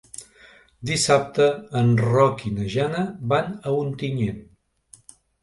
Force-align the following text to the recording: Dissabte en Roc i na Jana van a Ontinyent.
Dissabte 0.89 1.45
en 1.81 1.91
Roc 2.05 2.41
i 2.49 2.55
na 2.55 2.67
Jana 2.77 3.05
van 3.35 3.53
a 3.61 3.77
Ontinyent. 3.83 4.43